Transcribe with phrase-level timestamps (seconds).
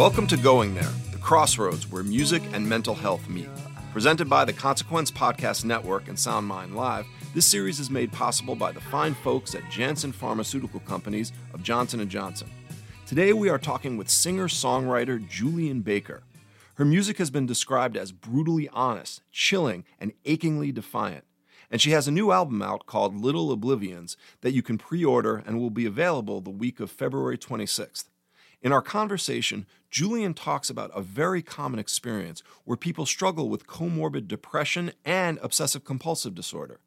[0.00, 3.50] Welcome to Going There, the crossroads where music and mental health meet.
[3.92, 8.72] Presented by the Consequence Podcast Network and SoundMind Live, this series is made possible by
[8.72, 12.48] the fine folks at Janssen Pharmaceutical Companies of Johnson & Johnson.
[13.04, 16.22] Today we are talking with singer-songwriter Julien Baker.
[16.76, 21.24] Her music has been described as brutally honest, chilling, and achingly defiant.
[21.70, 25.60] And she has a new album out called Little Oblivions that you can pre-order and
[25.60, 28.04] will be available the week of February 26th.
[28.62, 34.28] In our conversation, Julien talks about a very common experience where people struggle with comorbid
[34.28, 36.80] depression and obsessive compulsive disorder.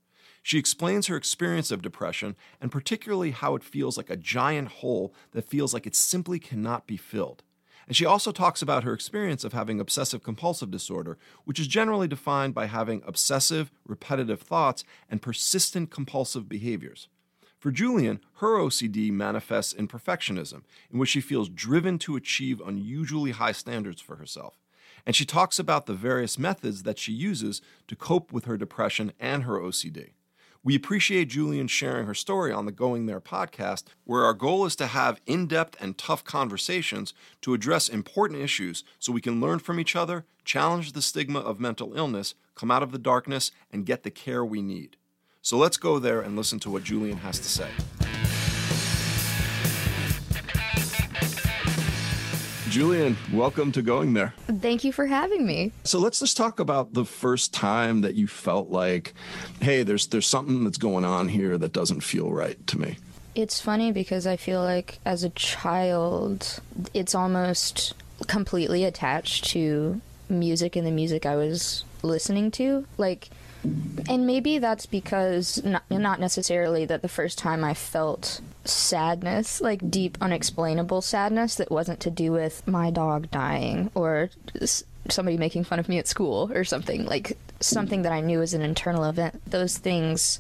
[0.44, 5.16] She explains her experience of depression and particularly how it feels like a giant hole
[5.32, 7.42] that feels like it simply cannot be filled.
[7.88, 12.08] And she also talks about her experience of having obsessive compulsive disorder, which is generally
[12.08, 17.08] defined by having obsessive, repetitive thoughts and persistent compulsive behaviors.
[17.64, 23.32] For Julien, her OCD manifests in perfectionism, in which she feels driven to achieve unusually
[23.32, 24.60] high standards for herself.
[25.06, 29.14] And she talks about the various methods that she uses to cope with her depression
[29.18, 30.10] and her OCD.
[30.62, 34.76] We appreciate Julien sharing her story on the Going There podcast, where our goal is
[34.76, 39.60] to have in depth and tough conversations to address important issues so we can learn
[39.60, 43.86] from each other, challenge the stigma of mental illness, come out of the darkness, and
[43.86, 44.98] get the care we need.
[45.46, 47.68] So let's go there and listen to what Julien has to say.
[52.70, 54.34] Julien, welcome to Going There.
[54.62, 55.74] Thank you for having me.
[55.84, 59.14] So let's just talk about the first time that you felt like,
[59.60, 62.98] hey, there's there's something that's going on here that doesn't feel right to me.
[63.36, 66.62] It's funny because I feel like as a child,
[66.94, 67.96] it's almost
[68.28, 70.00] completely attached to
[70.30, 72.86] music and the music I was listening to.
[72.98, 73.30] Like
[74.10, 79.90] and maybe that's because not, not necessarily that the first time I felt sadness, like
[79.90, 84.30] deep, unexplainable sadness that wasn't to do with my dog dying or
[85.10, 88.54] somebody making fun of me at school or something, like something that I knew was
[88.54, 89.42] an internal event.
[89.50, 90.40] Those things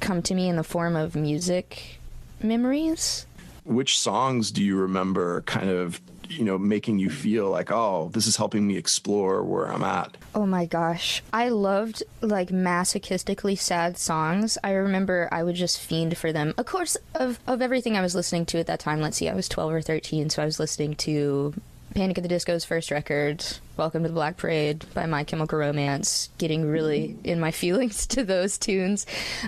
[0.00, 2.00] come to me in the form of music
[2.42, 3.26] memories.
[3.64, 8.26] Which songs do you remember kind of you know, making you feel like, oh, this
[8.26, 10.16] is helping me explore where I'm at?
[10.34, 11.22] Oh my gosh.
[11.32, 14.58] I loved like masochistically sad songs.
[14.62, 16.54] I remember I would just fiend for them.
[16.58, 19.34] Of course, of, of everything I was listening to at that time, let's see, I
[19.34, 21.54] was 12 or 13, so I was listening to
[21.94, 23.44] Panic at the Disco's first record,
[23.76, 27.26] Welcome to the Black Parade by My Chemical Romance, getting really mm.
[27.26, 29.06] in my feelings to those tunes.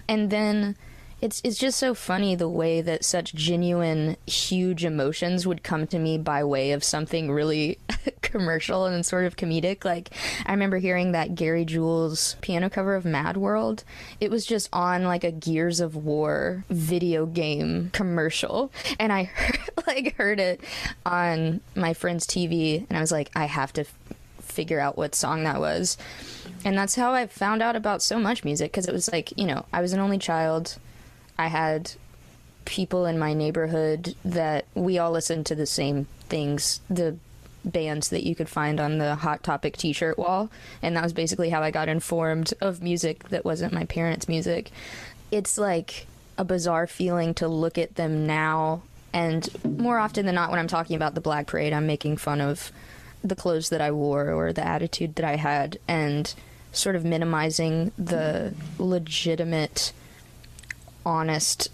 [0.09, 0.77] And then
[1.21, 5.99] it's it's just so funny the way that such genuine huge emotions would come to
[5.99, 7.79] me by way of something really
[8.23, 9.85] commercial and sort of comedic.
[9.85, 10.11] Like
[10.47, 13.85] i remember hearing that gary jules piano cover of mad world.
[14.21, 18.73] It was just on like a gears of war video game commercial.
[18.99, 20.63] And i heard, like heard it
[21.05, 23.95] on my friend's tv and i was like i have to f-
[24.41, 25.97] figure out what song that was.
[26.65, 29.47] And that's how i found out about so much music because it was like you
[29.47, 30.79] know i was an only child
[31.41, 31.93] I had
[32.67, 37.17] people in my neighborhood that we all listened to the same things, the
[37.65, 40.51] bands that you could find on the Hot Topic t shirt wall.
[40.83, 44.71] And that was basically how I got informed of music that wasn't my parents' music.
[45.31, 46.07] It's like
[46.37, 48.83] a bizarre feeling to look at them now.
[49.15, 52.43] And more often than not, when I'm talking about the Black Parade, I'm making fun
[52.43, 52.71] of
[53.25, 56.35] the clothes that I wore or the attitude that I had and
[56.71, 59.95] sort of minimizing the legitimate
[61.05, 61.69] honest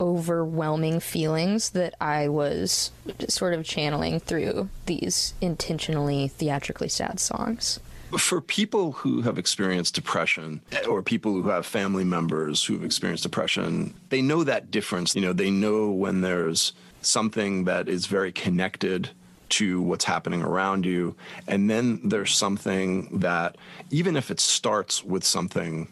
[0.00, 2.90] overwhelming feelings that I was
[3.28, 7.78] sort of channeling through these intentionally theatrically sad songs.
[8.18, 13.94] For people who have experienced depression or people who have family members who've experienced depression,
[14.10, 15.14] they know that difference.
[15.14, 19.10] You know, they know when there's something that is very connected
[19.50, 21.14] to what's happening around you.
[21.46, 23.56] And then there's something that,
[23.90, 25.88] even if it starts with something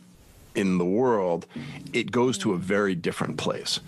[0.54, 1.46] in the world,
[1.92, 3.80] it goes to a very different place.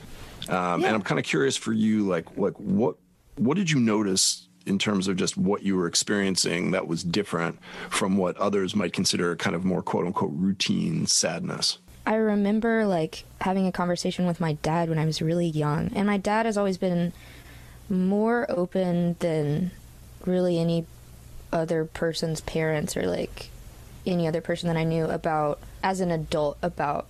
[0.48, 0.88] Um, Yeah.
[0.88, 2.96] And I'm kind of curious for you, like, like what
[3.36, 7.58] what did you notice in terms of just what you were experiencing that was different
[7.88, 11.78] from what others might consider kind of more quote unquote routine sadness?
[12.06, 16.06] I remember like having a conversation with my dad when I was really young, and
[16.06, 17.12] my dad has always been
[17.88, 19.70] more open than
[20.26, 20.86] really any
[21.52, 23.50] other person's parents or like
[24.06, 27.06] any other person that I knew about as an adult about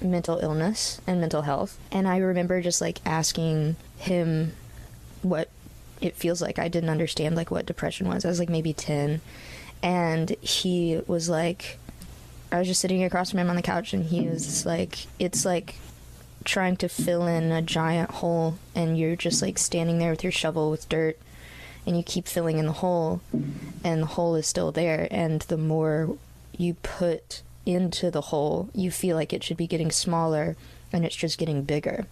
[0.00, 1.78] mental illness and mental health.
[1.90, 4.52] And I remember just like asking him
[5.22, 5.48] what
[6.00, 6.58] it feels like.
[6.58, 8.24] I didn't understand like what depression was.
[8.24, 9.20] I was like maybe 10
[9.82, 11.78] and he was like
[12.50, 15.44] I was just sitting across from him on the couch, and he was like, "It's
[15.44, 15.76] like
[16.44, 20.32] trying to fill in a giant hole, and you're just like standing there with your
[20.32, 21.18] shovel with dirt,
[21.86, 23.20] and you keep filling in the hole,
[23.84, 25.08] and the hole is still there.
[25.10, 26.16] And the more
[26.58, 30.56] you put into the hole, you feel like it should be getting smaller,
[30.92, 32.06] and it's just getting bigger.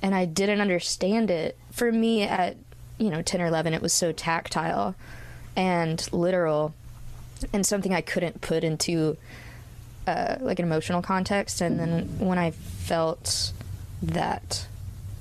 [0.00, 1.56] And I didn't understand it.
[1.70, 2.56] For me, at
[2.98, 4.94] you know ten or eleven, it was so tactile
[5.54, 6.74] and literal,
[7.52, 9.16] and something I couldn't put into
[10.06, 13.52] uh, like an emotional context and then when i felt
[14.02, 14.66] that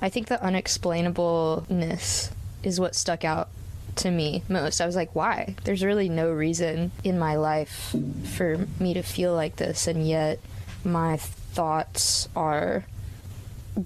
[0.01, 2.31] i think the unexplainableness
[2.63, 3.49] is what stuck out
[3.95, 7.95] to me most i was like why there's really no reason in my life
[8.33, 10.39] for me to feel like this and yet
[10.83, 12.85] my thoughts are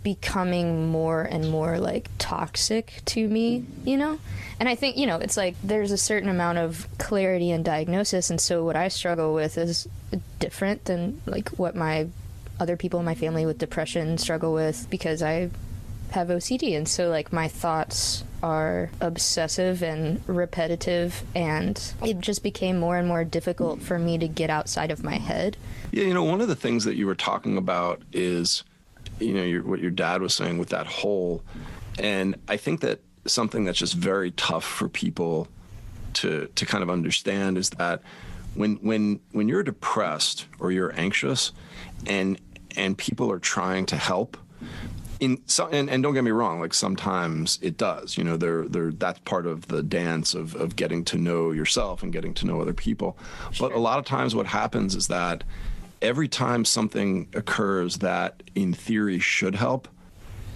[0.03, 4.19] becoming more and more like toxic to me, you know?
[4.59, 8.29] And I think, you know, it's like there's a certain amount of clarity and diagnosis,
[8.29, 9.87] and so what I struggle with is
[10.39, 12.07] different than like what my
[12.59, 15.49] other people in my family with depression struggle with because I
[16.11, 22.77] have OCD, and so like my thoughts are obsessive and repetitive, and it just became
[22.77, 25.57] more and more difficult for me to get outside of my head.
[25.91, 28.63] Yeah, you know, one of the things that you were talking about is,
[29.19, 31.43] you know, your, what your dad was saying with that hole,
[31.97, 35.47] and I think that something that's just very tough for people
[36.13, 38.03] to to kind of understand is that
[38.53, 41.51] when when when you're depressed or you're anxious,
[42.05, 42.39] and
[42.75, 44.37] and people are trying to help.
[45.19, 48.17] In so, and, and don't get me wrong, like sometimes it does.
[48.17, 52.03] You know, they're they're that's part of the dance of of getting to know yourself
[52.03, 53.17] and getting to know other people.
[53.59, 55.43] But a lot of times, what happens is that
[56.01, 59.87] every time something occurs that in theory should help,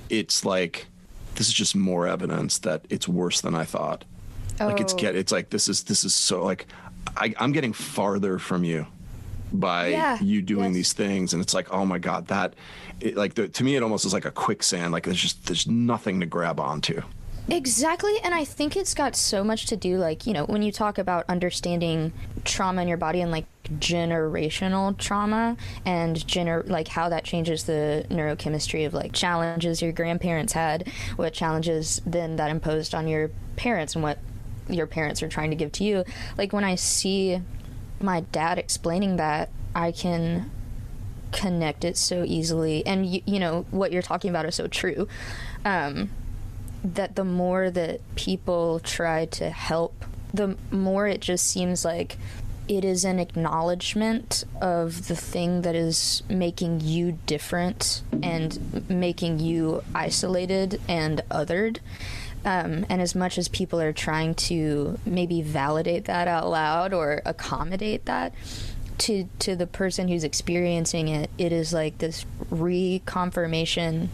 [0.09, 0.88] it's like
[1.35, 4.03] this is just more evidence that it's worse than I thought.
[4.59, 4.97] Like it's Oh.
[4.97, 6.67] get it's like this is this is so like
[7.15, 8.88] I, I'm getting farther from you
[9.51, 10.74] by Yeah, you doing yes.
[10.74, 12.54] these things and it's like oh my god that
[13.00, 15.68] it, like the, to me it almost is like a quicksand like there's just there's
[15.68, 17.01] nothing to grab onto
[17.51, 20.72] Exactly, and I think it's got so much to do, like, you know, when you
[20.72, 22.13] talk about understanding
[22.46, 23.46] trauma in your body and like
[23.80, 30.54] generational trauma and gener- like how that changes the neurochemistry of like challenges your grandparents
[30.54, 34.19] had, what challenges then that imposed on your parents and what
[34.69, 36.04] your parents are trying to give to you.
[36.38, 37.42] Like, when I see
[38.01, 40.51] my dad explaining that, I can
[41.31, 45.07] connect it so easily and you, you know what you're talking about is so true
[45.63, 46.09] um
[46.83, 52.18] that the more that people try to help, the more it just seems like
[52.68, 59.83] it is an acknowledgement of the thing that is making you different and making you
[59.95, 61.79] isolated and othered.
[62.46, 67.22] Um, and as much as people are trying to maybe validate that out loud or
[67.26, 68.34] accommodate that,
[69.00, 74.10] to to the person who's experiencing it, it is like this reconfirmation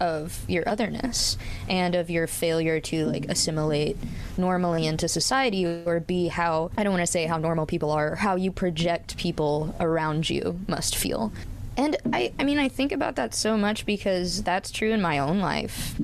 [0.00, 1.36] of your otherness
[1.68, 3.98] and of your failure to like assimilate
[4.38, 8.16] normally into society or be how I don't want to say how normal people are,
[8.16, 11.32] how you project people around you must feel.
[11.76, 15.18] And I I mean I think about that so much because that's true in my
[15.18, 15.94] own life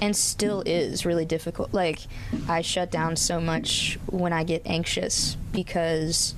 [0.00, 1.72] and still is really difficult.
[1.72, 2.00] Like
[2.48, 6.34] I shut down so much when I get anxious because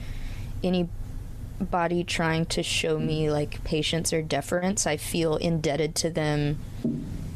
[0.62, 6.58] anybody trying to show me like patience or deference, I feel indebted to them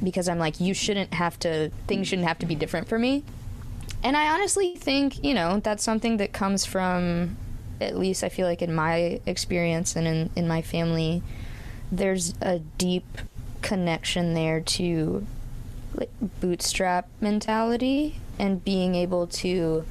[0.02, 3.24] because I'm like, you shouldn't have to, things shouldn't have to be different for me.
[4.02, 7.36] And I honestly think, you know, that's something that comes from,
[7.80, 11.22] at least I feel like in my experience and in, in my family,
[11.90, 13.06] there's a deep
[13.62, 15.26] connection there to
[15.94, 16.10] like
[16.40, 19.84] bootstrap mentality and being able to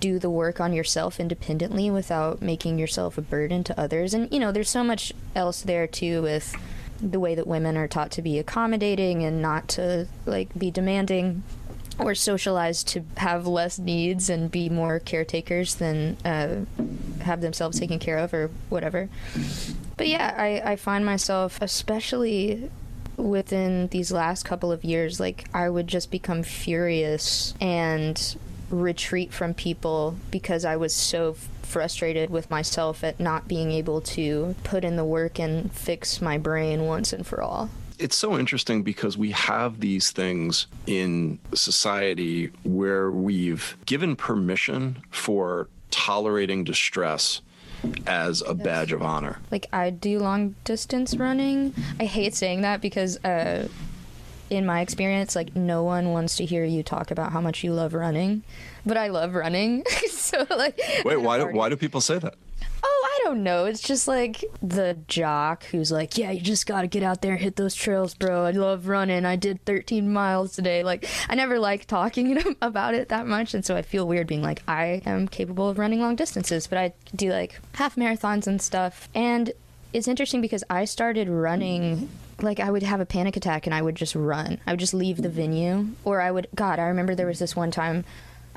[0.00, 4.14] do the work on yourself independently without making yourself a burden to others.
[4.14, 6.54] And you know, there's so much else there too with
[7.00, 11.42] the way that women are taught to be accommodating and not to like be demanding
[11.98, 16.64] or socialized to have less needs and be more caretakers than uh,
[17.22, 19.08] have themselves taken care of or whatever.
[19.96, 22.70] But yeah, I, I find myself, especially
[23.16, 28.36] within these last couple of years, like I would just become furious and
[28.70, 34.54] retreat from people because I was so frustrated with myself at not being able to
[34.64, 37.70] put in the work and fix my brain once and for all.
[37.98, 45.68] It's so interesting because we have these things in society where we've given permission for
[45.90, 47.42] tolerating distress
[48.06, 49.38] as a badge of honor.
[49.50, 51.74] Like I do long distance running.
[51.98, 53.68] I hate saying that because uh
[54.50, 57.72] in my experience like no one wants to hear you talk about how much you
[57.72, 58.42] love running,
[58.84, 59.84] but I love running.
[60.10, 62.34] so like Wait, why do, why do people say that?
[63.24, 63.66] Don't know.
[63.66, 67.32] It's just like the jock who's like, "Yeah, you just got to get out there
[67.32, 68.44] and hit those trails, bro.
[68.44, 69.24] I love running.
[69.24, 73.64] I did 13 miles today." Like, I never like talking about it that much, and
[73.64, 76.92] so I feel weird being like, "I am capable of running long distances," but I
[77.14, 79.08] do like half marathons and stuff.
[79.14, 79.52] And
[79.92, 82.08] it's interesting because I started running
[82.40, 84.58] like I would have a panic attack and I would just run.
[84.66, 87.54] I would just leave the venue or I would god, I remember there was this
[87.54, 88.04] one time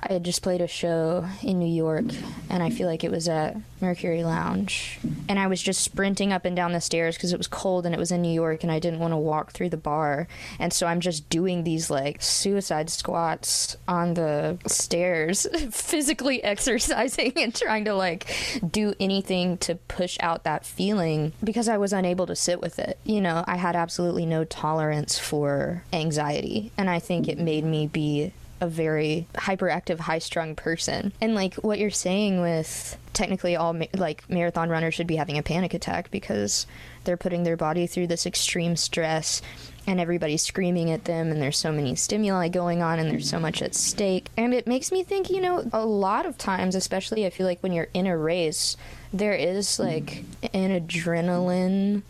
[0.08, 2.06] I had just played a show in New York,
[2.52, 5.00] and I feel like it was at Mercury Lounge.
[5.28, 7.96] And I was just sprinting up and down the stairs because it was cold and
[7.96, 10.28] it was in New York, and I didn't want to walk through the bar.
[10.60, 17.56] And so I'm just doing these like suicide squats on the stairs, physically exercising and
[17.56, 18.32] trying to like
[18.70, 23.00] do anything to push out that feeling because I was unable to sit with it.
[23.06, 27.88] You know, I had absolutely no tolerance for anxiety, and I think it made me
[27.88, 31.12] be a very hyperactive, high strung person.
[31.22, 35.38] And like what you're saying with technically all ma- like marathon runners should be having
[35.38, 36.68] a panic attack because
[37.04, 39.42] they're putting their body through this extreme stress
[39.88, 43.40] and everybody's screaming at them and there's so many stimuli going on and there's so
[43.40, 47.26] much at stake and it makes me think you know a lot of times especially
[47.26, 48.76] i feel like when you're in a race
[49.14, 52.02] there is like an adrenaline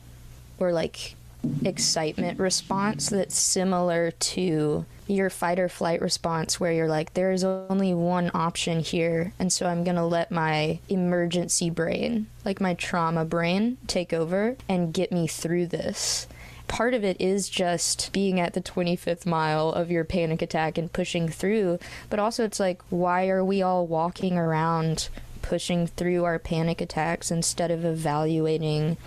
[0.58, 1.16] or like
[1.64, 7.94] excitement response that's similar to your fight or flight response where you're like there's only
[7.94, 13.26] one option here and so i'm going to let my emergency brain like my trauma
[13.26, 16.28] brain take over and get me through this.
[16.68, 20.92] Part of it is just being at the 25th mile of your panic attack and
[20.92, 25.10] pushing through but also it's like why are we all walking around
[25.42, 28.98] pushing through our panic attacks instead of evaluating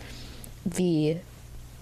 [0.64, 1.18] the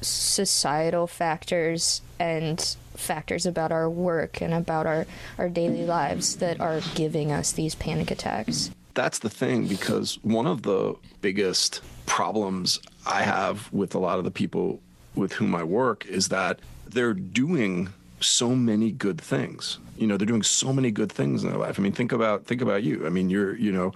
[0.01, 5.07] societal factors and factors about our work and about our,
[5.39, 8.71] our daily lives that are giving us these panic attacks.
[8.95, 14.25] That's the thing, because one of the biggest problems I have with a lot of
[14.25, 14.81] the people
[15.15, 19.79] with whom I work is that they're doing so many good things.
[19.97, 21.79] You know, they're doing so many good things in their life.
[21.79, 23.07] I mean, think about think about you.
[23.07, 23.93] I mean, you're you know,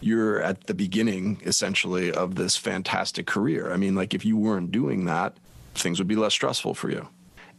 [0.00, 3.72] you're at the beginning essentially of this fantastic career.
[3.72, 5.36] I mean, like if you weren't doing that,
[5.74, 7.08] things would be less stressful for you.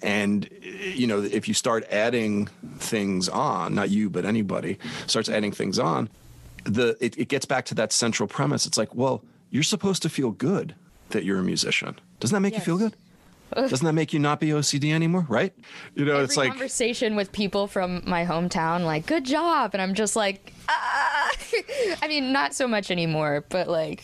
[0.02, 2.48] And you know, if you start adding
[2.78, 6.10] things on, not you but anybody starts adding things on,
[6.64, 8.66] the it, it gets back to that central premise.
[8.66, 10.76] It's like, well, you're supposed to feel good
[11.10, 12.00] that you're a musician.
[12.20, 12.62] Doesn't that make yes.
[12.62, 12.96] you feel good?
[13.56, 15.54] Doesn't that make you not be OCD anymore, right?
[15.96, 19.82] You know, Every it's like conversation with people from my hometown, like "good job," and
[19.82, 21.30] I'm just like, ah.
[22.02, 24.04] I mean, not so much anymore, but like.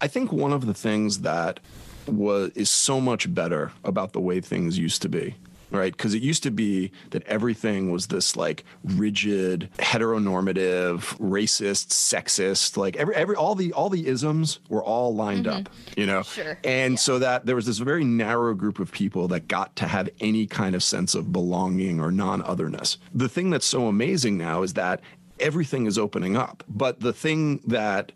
[0.00, 1.60] I think one of the things that
[2.06, 5.34] was is so much better about the way things used to be
[5.70, 5.92] right?
[5.92, 12.96] Because it used to be that everything was this like rigid, heteronormative, racist, sexist, like
[12.96, 15.60] every every all the all the isms were all lined mm-hmm.
[15.60, 16.22] up, you know.
[16.22, 16.58] Sure.
[16.64, 16.98] And yeah.
[16.98, 20.46] so that there was this very narrow group of people that got to have any
[20.46, 22.98] kind of sense of belonging or non-otherness.
[23.14, 25.00] The thing that's so amazing now is that
[25.38, 26.62] everything is opening up.
[26.68, 28.12] But the thing that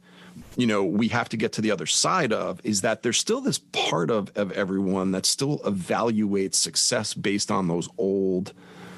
[0.57, 3.41] you know we have to get to the other side of is that there's still
[3.41, 8.53] this part of of everyone that still evaluates success based on those old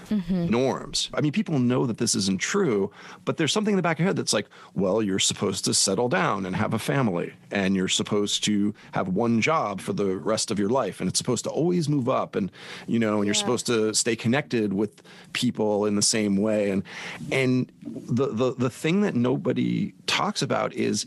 [0.09, 0.47] Mm-hmm.
[0.47, 1.11] norms.
[1.15, 2.93] I mean, people know that this isn't true,
[3.25, 5.75] but there's something in the back of your head that's like, well, you're supposed to
[5.75, 10.17] settle down and have a family, and you're supposed to have one job for the
[10.17, 12.53] rest of your life, and it's supposed to always move up, and
[12.87, 13.27] you know, and yeah.
[13.27, 16.85] you're supposed to stay connected with people in the same way, and
[17.33, 21.05] and the the the thing that nobody talks about is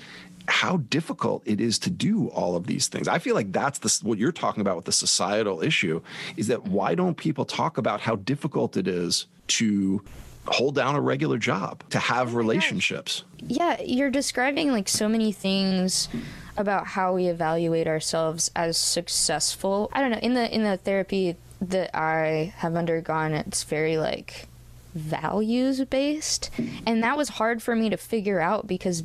[0.49, 3.07] how difficult it is to do all of these things.
[3.07, 6.01] I feel like that's the, what you're talking about with the societal issue
[6.37, 10.01] is that why don't people talk about how difficult it is to
[10.47, 13.23] hold down a regular job, to have oh relationships?
[13.41, 16.09] Yeah, you're describing like so many things
[16.57, 19.89] about how we evaluate ourselves as successful.
[19.93, 24.47] I don't know, in the in the therapy that I have undergone, it's very like
[24.93, 26.49] values based.
[26.85, 29.03] And that was hard for me to figure out because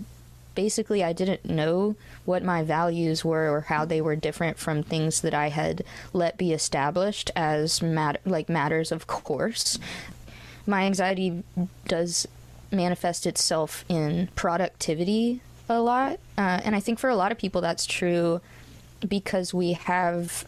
[0.54, 5.20] basically I didn't know what my values were or how they were different from things
[5.20, 5.82] that I had
[6.12, 9.78] let be established as mat- like matters of course.
[10.66, 11.42] My anxiety
[11.86, 12.26] does
[12.70, 17.60] manifest itself in productivity a lot, uh, and I think for a lot of people
[17.60, 18.40] that's true
[19.06, 20.46] because we have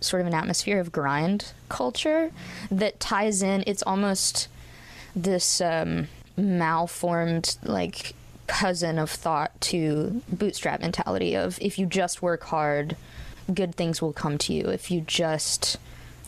[0.00, 2.30] sort of an atmosphere of grind culture
[2.70, 3.64] that ties in.
[3.66, 4.48] It's almost
[5.14, 8.14] this um, malformed like
[8.46, 12.96] cousin of thought to bootstrap mentality of if you just work hard
[13.52, 14.68] good things will come to you.
[14.68, 15.78] If you just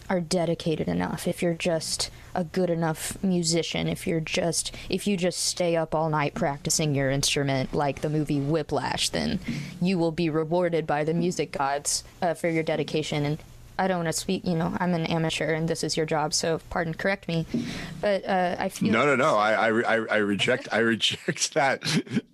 [0.09, 5.19] are dedicated enough if you're just a good enough musician if you're just if you
[5.19, 9.39] just stay up all night practicing your instrument like the movie whiplash then
[9.83, 13.39] you will be rewarded by the music gods uh, for your dedication and
[13.79, 14.45] I don't want to speak.
[14.45, 16.35] You know, I'm an amateur, and this is your job.
[16.35, 17.47] So, pardon, correct me.
[18.01, 19.37] But uh, I feel no, no, no.
[19.37, 21.83] I, I, I reject, I reject that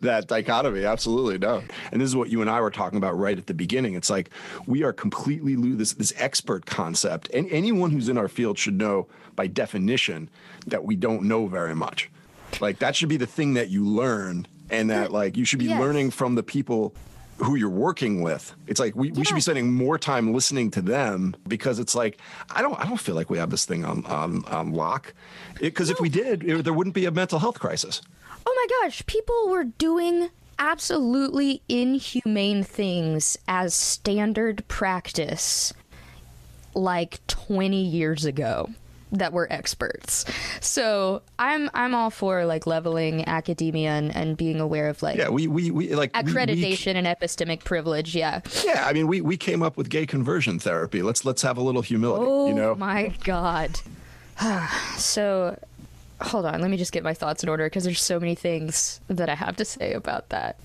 [0.01, 0.85] that dichotomy.
[0.85, 1.63] Absolutely no.
[1.93, 3.95] And this is what you and I were talking about right at the beginning.
[3.95, 4.31] It's like
[4.67, 8.79] we are completely lose this this expert concept, and anyone who's in our field should
[8.79, 10.31] know by definition
[10.67, 12.11] that we don't know very much.
[12.61, 15.67] Like that should be the thing that you learn, and that like you should be
[15.67, 15.81] yes.
[15.81, 16.95] learning from the people
[17.39, 18.55] who you're working with.
[18.67, 19.15] It's like we, yeah.
[19.17, 22.19] we should be spending more time listening to them because it's like
[22.51, 25.15] I don't I don't feel like we have this thing on on, on lock.
[25.61, 25.95] Because no.
[25.95, 28.03] if we did, it, there wouldn't be a mental health crisis.
[28.47, 35.73] Oh my gosh, people were doing absolutely inhumane things as standard practice
[36.75, 38.69] like 20 years ago
[39.15, 40.25] that were experts.
[40.61, 45.29] So I'm I'm all for like leveling academia and, and being aware of like yeah
[45.29, 48.15] we we, we like accreditation we, we, and epistemic privilege.
[48.15, 48.41] Yeah.
[48.65, 51.03] Yeah, I mean we we came up with gay conversion therapy.
[51.03, 52.27] Let's let's have a little humility.
[52.27, 52.75] Oh you know?
[52.75, 53.81] my god.
[54.97, 55.59] so
[56.21, 59.01] hold on, let me just get my thoughts in order because there's so many things
[59.09, 60.59] that I have to say about that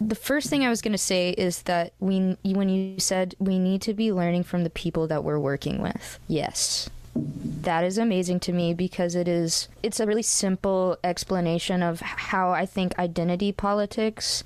[0.00, 3.58] the first thing I was going to say is that we, when you said we
[3.58, 8.40] need to be learning from the people that we're working with, yes, that is amazing
[8.40, 13.52] to me because it is it's a really simple explanation of how I think identity
[13.52, 14.44] politics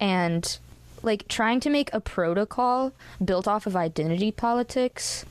[0.00, 0.58] and
[1.02, 2.92] like trying to make a protocol
[3.24, 5.24] built off of identity politics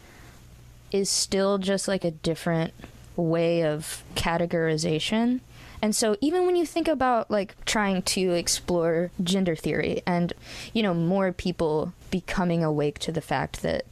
[0.92, 2.74] is still just like a different
[3.16, 5.40] way of categorization.
[5.82, 10.34] And so even when you think about like trying to explore gender theory and
[10.74, 13.86] you know more people becoming awake to the fact that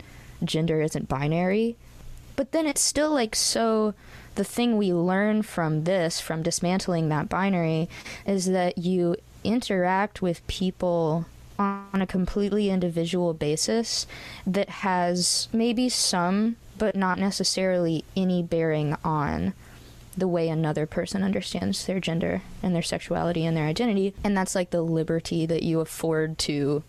[0.43, 1.77] gender isn't binary,
[2.39, 3.93] but then it's still like so
[4.35, 7.89] the thing we learn from this from dismantling that binary
[8.25, 11.25] is that you interact with people
[11.59, 14.07] on a completely individual basis
[14.47, 19.53] that has maybe some but not necessarily any bearing on
[20.17, 24.13] the way another person understands their gender and their sexuality and their identity.
[24.23, 26.83] And that's like the liberty that you afford to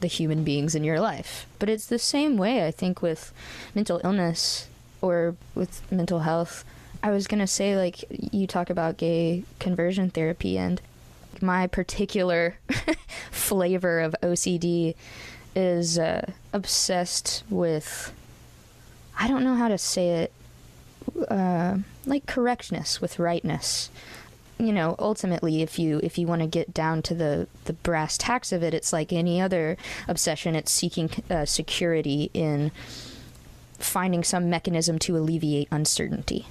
[0.00, 1.46] the human beings in your life.
[1.58, 3.32] But it's the same way i think with
[3.74, 4.68] mental illness
[5.00, 6.64] or with mental health.
[7.02, 10.80] I was going to say, like, you talk about gay conversion therapy, and
[11.40, 12.58] my particular
[13.30, 14.94] flavor of OCD
[15.54, 18.12] is uh, obsessed with,
[19.18, 20.32] I don't know how to say it,
[21.28, 23.90] uh, like correctness with rightness.
[24.58, 28.16] You know, ultimately, if you if you want to get down to the the brass
[28.16, 29.76] tacks of it, it's like any other
[30.08, 30.54] obsession.
[30.56, 32.72] It's seeking uh, security in
[33.78, 36.46] finding some mechanism to alleviate uncertainty.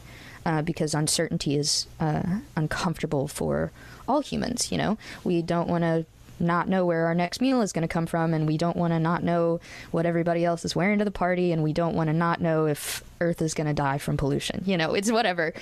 [0.47, 2.21] Uh, because uncertainty is uh,
[2.55, 3.71] uncomfortable for
[4.07, 4.71] all humans.
[4.71, 6.05] You know, we don't want to
[6.39, 8.93] not know where our next meal is going to come from, and we don't want
[8.93, 9.59] to not know
[9.89, 12.67] what everybody else is wearing to the party, and we don't want to not know
[12.67, 14.61] if Earth is going to die from pollution.
[14.67, 15.53] You know, it's whatever.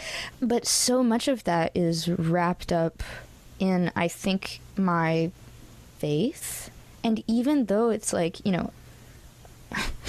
[0.42, 3.04] But so much of that is wrapped up
[3.60, 5.32] in, I think, my
[6.00, 6.72] faith.
[7.04, 8.72] And even though it's like, you know,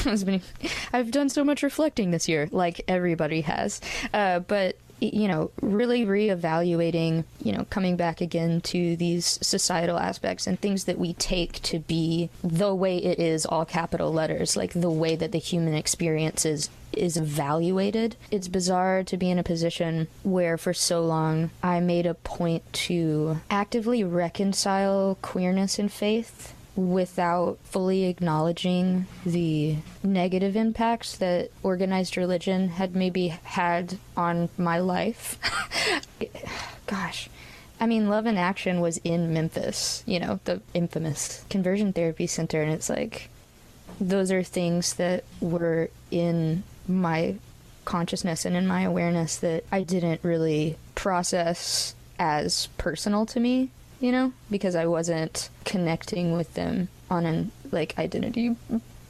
[0.92, 3.80] I've done so much reflecting this year, like everybody has.
[4.12, 10.46] Uh, but you know, really reevaluating, you know, coming back again to these societal aspects
[10.46, 14.72] and things that we take to be the way it is, all capital letters, like
[14.72, 18.14] the way that the human experience is is evaluated.
[18.30, 22.72] It's bizarre to be in a position where for so long I made a point
[22.84, 32.68] to actively reconcile queerness and faith without fully acknowledging the negative impacts that organized religion
[32.68, 35.38] had maybe had on my life.
[36.86, 37.28] Gosh.
[37.80, 42.62] I mean, Love in Action was in Memphis, you know, the infamous conversion therapy center.
[42.62, 43.28] And it's like,
[44.00, 47.36] those are things that were in my
[47.84, 54.12] consciousness and in my awareness that I didn't really process as personal to me you
[54.12, 58.56] know, because I wasn't connecting with them on an like identity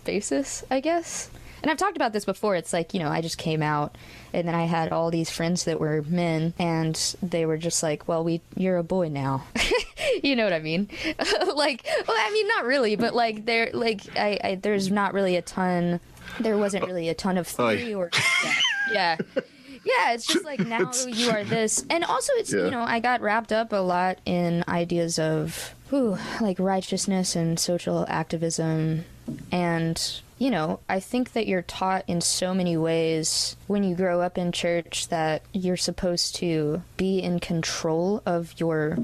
[0.05, 1.31] basis, I guess.
[1.63, 2.57] And I've talked about this before.
[2.57, 3.97] It's like, you know, I just came out
[4.35, 8.07] and then I had all these friends that were men and they were just like,
[8.07, 9.45] "Well, we you're a boy now."
[10.23, 10.89] you know what I mean?
[11.55, 15.37] like, well, I mean not really, but like there like I, I there's not really
[15.37, 16.01] a ton
[16.41, 18.11] there wasn't really a ton of oh, theory or
[18.45, 18.55] yeah.
[18.93, 19.43] yeah
[19.85, 22.65] yeah, it's just like now you are this, and also it's yeah.
[22.65, 27.59] you know I got wrapped up a lot in ideas of whew, like righteousness and
[27.59, 29.05] social activism,
[29.53, 34.21] and you know I think that you're taught in so many ways when you grow
[34.21, 38.99] up in church that you're supposed to be in control of your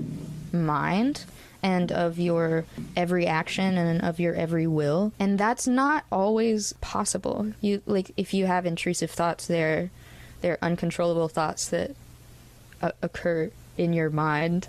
[0.53, 1.25] mind
[1.63, 2.65] and of your
[2.97, 5.13] every action and of your every will.
[5.19, 7.53] And that's not always possible.
[7.61, 9.91] You like if you have intrusive thoughts there
[10.41, 11.93] they're uncontrollable thoughts that
[12.83, 14.69] uh, occur in your mind.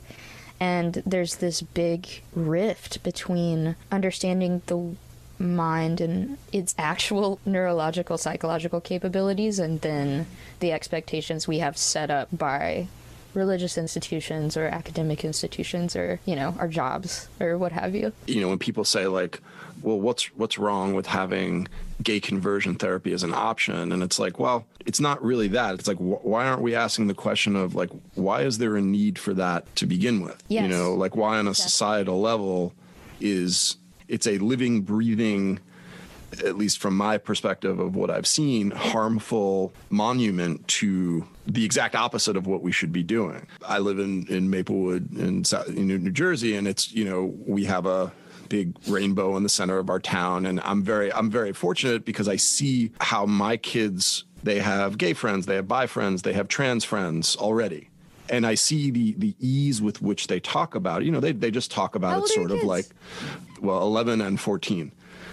[0.59, 4.95] And there's this big rift between understanding the
[5.39, 10.27] mind and its actual neurological, psychological capabilities, and then
[10.59, 12.87] the expectations we have set up by
[13.33, 18.11] religious institutions or academic institutions or, you know, our jobs or what have you.
[18.27, 19.39] You know, when people say, like,
[19.81, 21.67] well, what's what's wrong with having
[22.03, 23.91] gay conversion therapy as an option?
[23.91, 25.75] And it's like, well, it's not really that.
[25.75, 28.81] It's like, wh- why aren't we asking the question of like, why is there a
[28.81, 30.43] need for that to begin with?
[30.47, 30.63] Yes.
[30.63, 32.73] You know, like why on a societal level
[33.19, 35.59] is it's a living, breathing,
[36.43, 42.37] at least from my perspective of what I've seen, harmful monument to the exact opposite
[42.37, 43.47] of what we should be doing.
[43.67, 47.85] I live in, in Maplewood in, in New Jersey, and it's, you know, we have
[47.85, 48.11] a
[48.51, 52.27] big rainbow in the center of our town and I'm very I'm very fortunate because
[52.27, 56.49] I see how my kids they have gay friends, they have bi friends, they have
[56.49, 57.89] trans friends already.
[58.29, 61.05] And I see the the ease with which they talk about it.
[61.05, 62.67] You know, they they just talk about it sort of kids?
[62.67, 62.85] like
[63.61, 64.91] well, 11 and 14.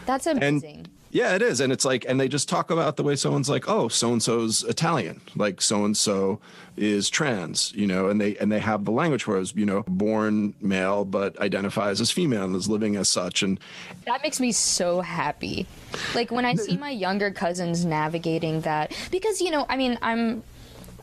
[0.09, 0.77] That's amazing.
[0.77, 1.61] And yeah, it is.
[1.61, 4.23] And it's like, and they just talk about the way someone's like, oh, so and
[4.23, 6.41] so's Italian, like so and so
[6.79, 9.85] is trans, you know, and they and they have the language for us, you know,
[9.87, 13.43] born male but identifies as female and is living as such.
[13.43, 13.61] And
[14.07, 15.67] that makes me so happy.
[16.15, 20.43] Like when I see my younger cousins navigating that because, you know, I mean, I'm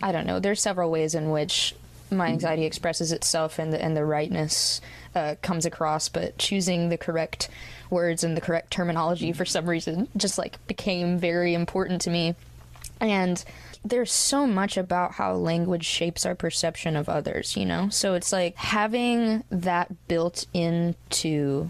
[0.02, 1.76] I don't know, there's several ways in which
[2.10, 4.82] my anxiety expresses itself and the and the rightness
[5.14, 7.50] uh, comes across, but choosing the correct
[7.90, 12.36] words and the correct terminology for some reason just like became very important to me.
[13.00, 13.44] And
[13.84, 17.90] there's so much about how language shapes our perception of others, you know?
[17.90, 21.70] So it's like having that built into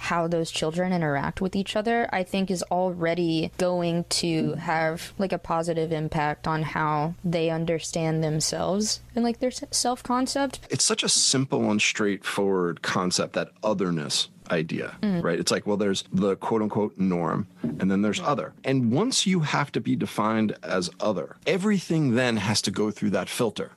[0.00, 5.32] how those children interact with each other, I think is already going to have like
[5.32, 10.60] a positive impact on how they understand themselves and like their self concept.
[10.70, 15.22] It's such a simple and straightforward concept that otherness idea, mm.
[15.22, 15.38] right?
[15.38, 18.52] It's like, well, there's the quote unquote norm, and then there's other.
[18.64, 23.10] And once you have to be defined as other, everything then has to go through
[23.10, 23.72] that filter.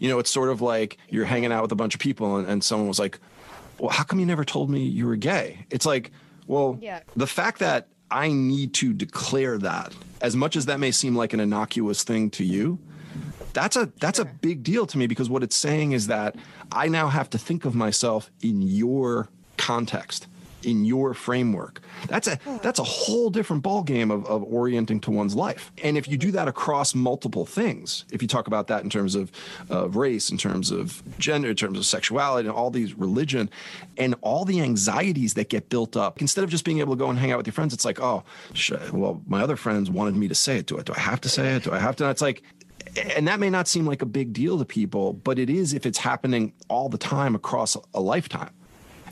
[0.00, 2.48] You know, it's sort of like you're hanging out with a bunch of people, and,
[2.48, 3.18] and someone was like,
[3.78, 5.66] well, how come you never told me you were gay?
[5.70, 6.10] It's like,
[6.46, 7.00] well, yeah.
[7.16, 11.32] the fact that I need to declare that, as much as that may seem like
[11.32, 12.78] an innocuous thing to you,
[13.52, 14.26] that's a that's sure.
[14.26, 16.36] a big deal to me because what it's saying is that
[16.70, 20.26] I now have to think of myself in your context
[20.62, 21.80] in your framework.
[22.08, 25.72] That's a that's a whole different ballgame of, of orienting to one's life.
[25.82, 29.14] And if you do that across multiple things if you talk about that in terms
[29.14, 29.30] of,
[29.70, 33.48] of race in terms of gender in terms of sexuality and all these religion
[33.96, 37.10] and all the anxieties that get built up instead of just being able to go
[37.10, 38.22] and hang out with your friends it's like oh
[38.92, 40.66] well my other friends wanted me to say it.
[40.66, 41.64] Do it do i have to say it?
[41.64, 42.08] Do i have to?
[42.10, 42.42] It's like
[43.16, 45.86] and that may not seem like a big deal to people but it is if
[45.86, 48.50] it's happening all the time across a lifetime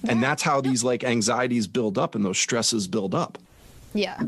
[0.08, 3.38] and that's how these like anxieties build up and those stresses build up
[3.94, 4.20] yeah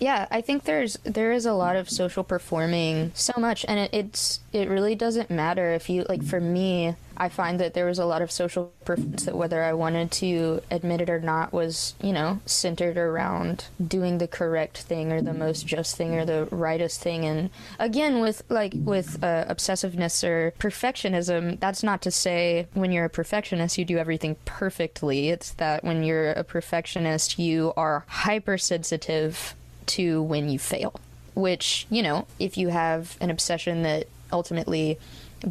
[0.00, 3.90] Yeah, I think there's there is a lot of social performing so much, and it,
[3.92, 6.22] it's it really doesn't matter if you like.
[6.22, 9.74] For me, I find that there was a lot of social performance that whether I
[9.74, 15.12] wanted to admit it or not was you know centered around doing the correct thing
[15.12, 17.26] or the most just thing or the rightest thing.
[17.26, 23.04] And again, with like with uh, obsessiveness or perfectionism, that's not to say when you're
[23.04, 25.28] a perfectionist you do everything perfectly.
[25.28, 29.54] It's that when you're a perfectionist you are hypersensitive
[29.86, 30.98] to when you fail.
[31.34, 34.98] Which, you know, if you have an obsession that ultimately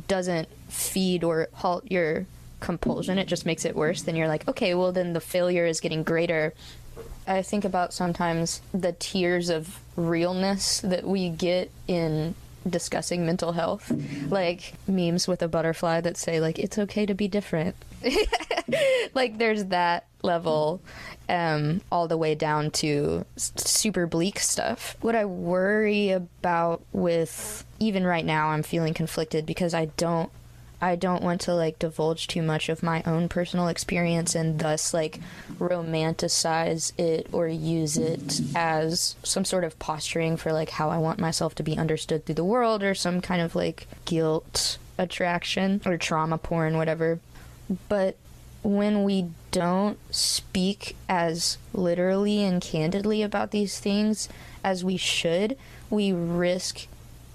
[0.07, 2.25] doesn't feed or halt your
[2.59, 5.79] compulsion, it just makes it worse, then you're like, okay, well, then the failure is
[5.79, 6.53] getting greater.
[7.27, 12.35] I think about sometimes the tiers of realness that we get in
[12.67, 13.91] discussing mental health
[14.29, 17.75] like memes with a butterfly that say like it's okay to be different
[19.13, 20.81] like there's that level
[21.29, 24.97] um, all the way down to super bleak stuff.
[25.01, 30.31] What I worry about with even right now, I'm feeling conflicted because I don't.
[30.81, 34.93] I don't want to like divulge too much of my own personal experience and thus
[34.93, 35.19] like
[35.57, 41.19] romanticize it or use it as some sort of posturing for like how I want
[41.19, 45.97] myself to be understood through the world or some kind of like guilt attraction or
[45.97, 47.19] trauma porn, whatever.
[47.89, 48.15] But
[48.63, 54.29] when we don't speak as literally and candidly about these things
[54.63, 55.57] as we should,
[55.89, 56.87] we risk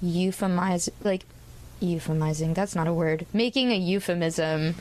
[0.02, 1.24] euphemize like
[1.84, 2.54] euphemizing.
[2.54, 3.26] That's not a word.
[3.32, 4.74] Making a euphemism,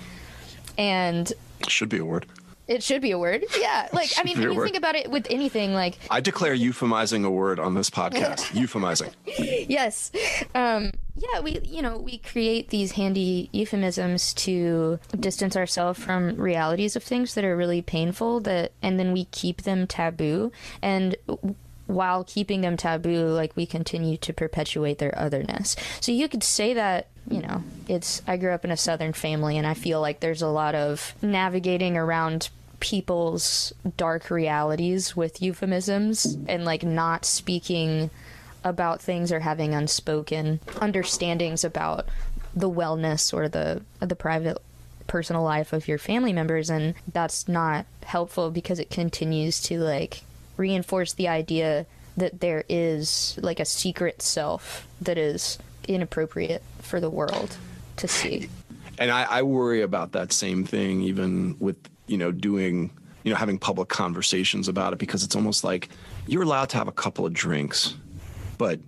[0.77, 1.31] and
[1.67, 2.25] Should be a word.
[2.67, 3.43] it should be a word.
[3.59, 4.65] Yeah, like I mean, when you word.
[4.65, 8.39] think about it with anything, like I declare euphemizing a word on this podcast.
[8.53, 9.13] euphemizing.
[9.69, 10.11] yes
[10.55, 16.95] um yeah we you know we create these handy euphemisms to distance ourselves from realities
[16.95, 21.15] of things that are really painful that and then we keep them taboo and
[21.93, 25.75] while keeping them taboo like we continue to perpetuate their otherness.
[26.01, 29.57] So you could say that you know it's i grew up in a southern family
[29.57, 36.37] and i feel like there's a lot of navigating around people's dark realities with euphemisms
[36.49, 38.09] and like not speaking
[38.63, 42.05] about things or having unspoken understandings about
[42.53, 44.57] the wellness or the the private
[45.07, 50.21] personal life of your family members and that's not helpful because it continues to like
[50.57, 51.85] reinforce the idea
[52.17, 57.57] that there is like a secret self that is inappropriate for the world
[57.97, 58.49] to see.
[58.99, 62.91] And I, I worry about that same thing, even with, you know, doing,
[63.23, 65.89] you know, having public conversations about it, because it's almost like
[66.27, 67.95] you're allowed to have a couple of drinks,
[68.57, 68.79] but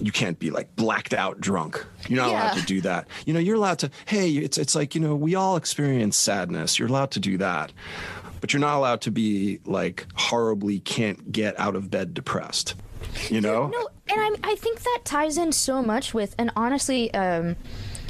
[0.00, 1.84] you can't be like blacked out drunk.
[2.08, 3.06] You're not allowed to do that.
[3.24, 6.78] You know, you're allowed to, hey, it's, it's like, you know, we all experience sadness.
[6.78, 7.72] You're allowed to do that.
[8.46, 12.76] But you're not allowed to be like horribly can't get out of bed depressed.
[13.28, 13.66] You know?
[13.66, 17.56] No, and I, I think that ties in so much with, and honestly, um,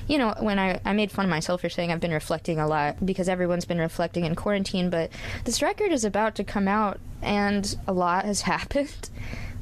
[0.06, 2.66] you know, when I, I made fun of myself for saying I've been reflecting a
[2.66, 5.08] lot because everyone's been reflecting in quarantine, but
[5.44, 9.08] this record is about to come out and a lot has happened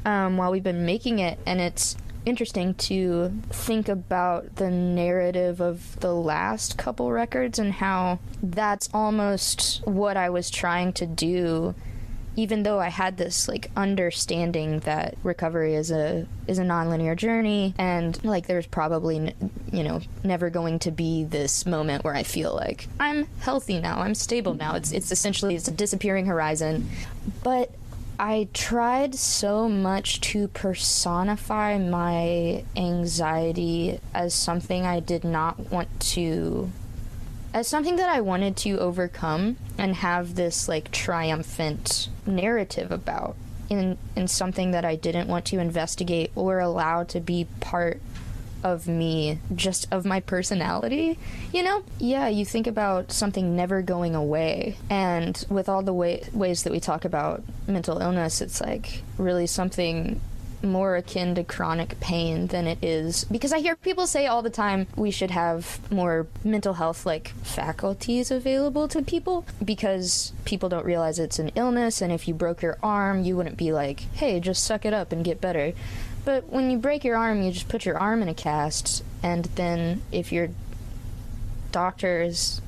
[0.05, 5.99] um, while we've been making it, and it's interesting to think about the narrative of
[6.01, 11.75] the last couple records and how that's almost what I was trying to do
[12.37, 17.75] even though I had this like understanding that recovery is a is a nonlinear journey
[17.79, 19.35] and like there's probably
[19.73, 24.01] you know never going to be this moment where I feel like I'm healthy now
[24.01, 24.75] I'm stable now.
[24.75, 26.89] It's it's essentially it's a disappearing horizon.
[27.43, 27.71] But
[28.19, 36.71] I tried so much to personify my anxiety as something I did not want to
[37.53, 43.37] as something that I wanted to overcome and have this like triumphant narrative about
[43.69, 48.01] in in something that I didn't want to investigate or allow to be part
[48.65, 51.19] of me just of my personality
[51.53, 51.85] you know?
[51.99, 54.77] Yeah you think about something never going away.
[54.91, 59.47] And with all the way, ways that we talk about mental illness it's like really
[59.47, 60.21] something
[60.65, 64.51] more akin to chronic pain than it is because I hear people say all the
[64.51, 70.85] time we should have more mental health like faculties available to people because people don't
[70.85, 74.41] realize it's an illness and if you broke your arm you wouldn't be like hey
[74.41, 75.73] just suck it up and get better
[76.25, 79.47] but when you break your arm you just put your arm in a cast and
[79.57, 80.49] then if your
[81.73, 82.61] doctor is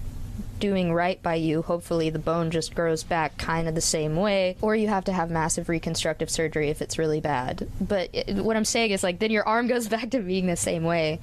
[0.58, 4.56] doing right by you, hopefully the bone just grows back kind of the same way,
[4.60, 7.68] or you have to have massive reconstructive surgery if it's really bad.
[7.80, 10.56] But it, what I'm saying is, like, then your arm goes back to being the
[10.56, 11.20] same way.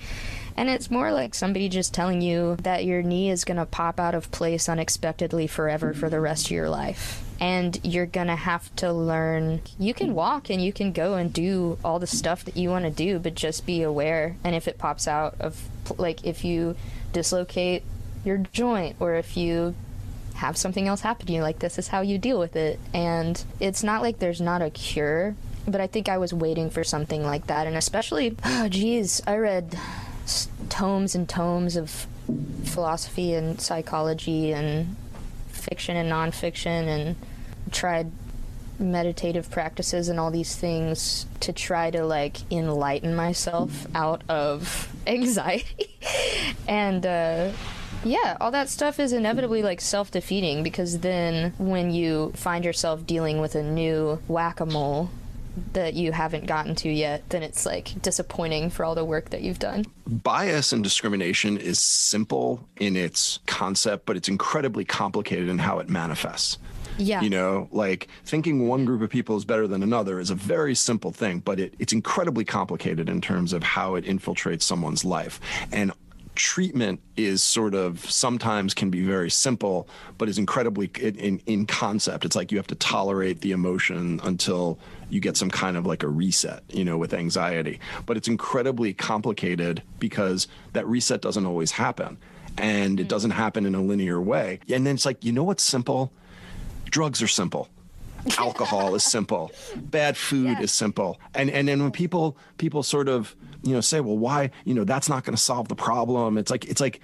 [0.55, 3.99] And it's more like somebody just telling you that your knee is going to pop
[3.99, 7.23] out of place unexpectedly forever for the rest of your life.
[7.43, 9.59] And you're gonna have to learn.
[9.77, 12.85] You can walk and you can go and do all the stuff that you want
[12.85, 14.37] to do but just be aware.
[14.45, 15.61] And if it pops out of
[15.97, 16.77] like if you
[17.11, 17.83] dislocate
[18.23, 19.75] your joint or if you
[20.35, 22.79] have something else happen to you like this is how you deal with it.
[22.93, 26.85] And it's not like there's not a cure but i think i was waiting for
[26.85, 27.67] something like that.
[27.67, 29.77] And especially oh geez i read
[30.69, 32.07] tomes and tomes of
[32.63, 34.95] philosophy and psychology and
[35.49, 37.15] fiction and nonfiction and
[37.73, 38.11] tried
[38.79, 45.95] meditative practices and all these things to try to like enlighten myself out of anxiety
[46.67, 47.51] and uh
[48.05, 53.05] yeah, all that stuff is inevitably like self defeating because then when you find yourself
[53.05, 55.09] dealing with a new whack a mole
[55.73, 59.41] that you haven't gotten to yet, then it's like disappointing for all the work that
[59.41, 59.85] you've done.
[60.07, 65.89] bias and discrimination is simple in its concept, but it's incredibly complicated in how it
[65.89, 66.57] manifests.
[66.97, 67.21] Yeah.
[67.21, 70.75] You know, like thinking one group of people is better than another is a very
[70.75, 75.39] simple thing, but it, it's incredibly complicated in terms of how it infiltrates someone's life.
[75.71, 75.91] And
[76.35, 81.65] treatment is sort of sometimes can be very simple, but is incredibly in, in, in
[81.65, 82.25] concept.
[82.25, 84.79] It's like you have to tolerate the emotion until
[85.09, 87.79] you get some kind of like a reset, you know, with anxiety.
[88.05, 92.17] But it's incredibly complicated because that reset doesn't always happen.
[92.57, 93.09] And it mm.
[93.09, 94.59] doesn't happen in a linear way.
[94.69, 96.11] And then it's like, you know what's simple?
[96.93, 97.69] Drugs are simple.
[98.37, 99.51] Alcohol is simple.
[99.75, 101.19] Bad food is simple.
[101.33, 104.83] And and then when people people sort of you know say well why you know
[104.83, 106.37] that's not going to solve the problem.
[106.37, 107.01] It's like it's like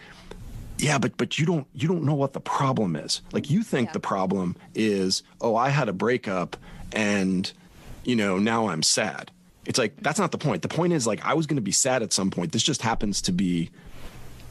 [0.77, 3.23] yeah but but you don't you don't know what the problem is.
[3.31, 6.55] Like you think the problem is oh i had a breakup
[6.91, 7.51] and
[8.03, 9.31] you know now i'm sad.
[9.65, 10.61] It's like that's not the point.
[10.61, 12.51] The point is like i was going to be sad at some point.
[12.51, 13.71] This just happens to be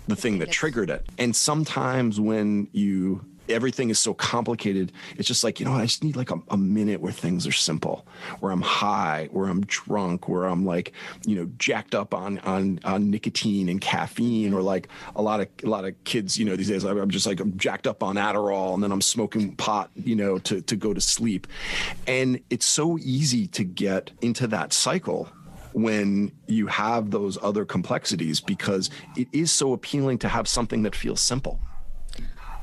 [0.08, 1.06] the thing that triggered it.
[1.16, 6.04] And sometimes when you everything is so complicated, it's just like, you know, I just
[6.04, 8.06] need like a, a minute where things are simple,
[8.40, 10.92] where I'm high, where I'm drunk, where I'm like,
[11.26, 15.48] you know, jacked up on on on nicotine and caffeine, or like a lot of
[15.64, 18.16] a lot of kids, you know, these days I'm just like I'm jacked up on
[18.16, 21.46] Adderall and then I'm smoking pot, you know, to to go to sleep.
[22.06, 25.28] And it's so easy to get into that cycle
[25.72, 30.94] when you have those other complexities because it is so appealing to have something that
[30.94, 31.60] feels simple.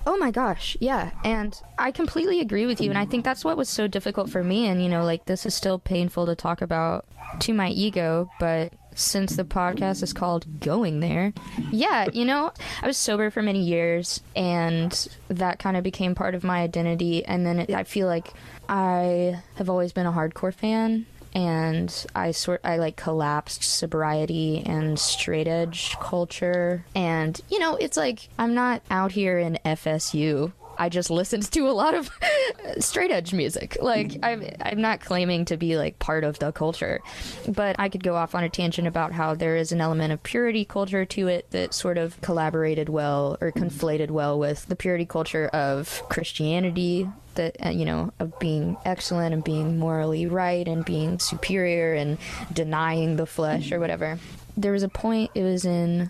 [0.08, 1.12] Oh my gosh, yeah.
[1.24, 2.90] And I completely agree with you.
[2.90, 4.68] And I think that's what was so difficult for me.
[4.68, 7.06] And, you know, like this is still painful to talk about
[7.40, 11.34] to my ego, but since the podcast is called Going There,
[11.72, 16.36] yeah, you know, I was sober for many years and that kind of became part
[16.36, 17.26] of my identity.
[17.26, 18.32] And then it, I feel like
[18.70, 24.98] I have always been a hardcore fan and I sort I like collapsed sobriety and
[24.98, 26.86] straight edge culture.
[26.96, 31.68] And you know it's like I'm not out here in FSU I just listened to
[31.68, 32.10] a lot of
[32.80, 33.78] straight edge music.
[33.82, 34.20] Like mm.
[34.24, 37.02] I'm I'm not claiming to be like part of the culture,
[37.48, 40.24] but I could go off on a tangent about how there is an element of
[40.24, 43.62] purity culture to it that sort of collaborated well or mm.
[43.64, 49.34] conflated well with the purity culture of Christianity that uh, you know of being excellent
[49.34, 52.18] and being morally right and being superior and
[52.52, 54.20] denying the flesh or whatever.
[54.58, 56.10] There was a point it was in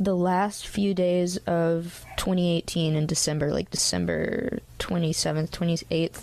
[0.00, 6.22] the last few days of 2018 in December, like December 27th, 28th,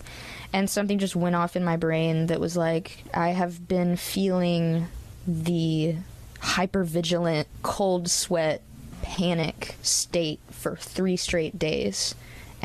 [0.54, 4.88] and something just went off in my brain that was like, I have been feeling
[5.28, 5.96] the
[6.40, 8.62] hypervigilant, cold sweat,
[9.02, 12.16] panic state for three straight days,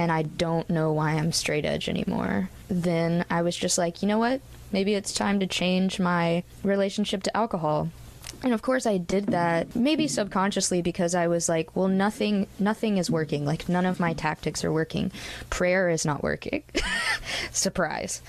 [0.00, 2.48] and I don't know why I'm straight edge anymore.
[2.68, 4.40] Then I was just like, you know what?
[4.72, 7.90] Maybe it's time to change my relationship to alcohol.
[8.42, 12.96] And of course i did that maybe subconsciously because i was like well nothing nothing
[12.96, 13.44] is working.
[13.44, 15.12] Like none of my tactics are working.
[15.50, 16.62] Prayer is not working.
[17.52, 18.22] Surprise.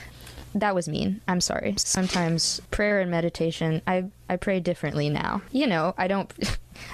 [0.53, 1.21] That was mean.
[1.29, 1.75] I'm sorry.
[1.77, 5.41] Sometimes prayer and meditation i i pray differently now.
[5.53, 6.33] You know i don't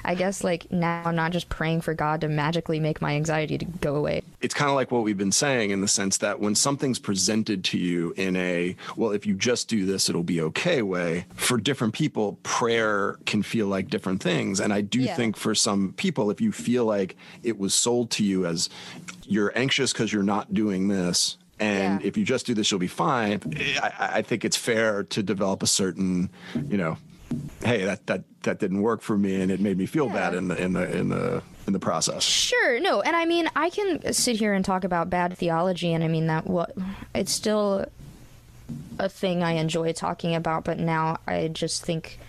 [0.06, 3.58] i guess like now i'm not just praying for god to magically make my anxiety
[3.58, 6.40] to go away It's kind of like what we've been saying in the sense that
[6.40, 10.40] when something's presented to you in a, well, if you just do this, it'll be
[10.42, 14.60] okay way, for different people, prayer can feel like different things.
[14.60, 15.16] And I do Yeah.
[15.16, 18.70] think for some people, if you feel like it was sold to you as
[19.26, 22.08] you're anxious because you're not doing this, and Yeah.
[22.08, 23.40] if you just do this, you'll be fine.
[23.82, 26.30] I, I- I think it's fair to develop a certain,
[26.70, 26.98] you know,
[27.64, 30.48] hey, that that that didn't work for me, and it made me feel bad in
[30.48, 32.24] the in the in the in the process.
[32.24, 36.04] Sure, no, and I mean, I can sit here and talk about bad theology, and
[36.04, 36.74] I mean that what
[37.14, 37.86] it's still
[39.00, 42.20] a thing I enjoy talking about, but now I just think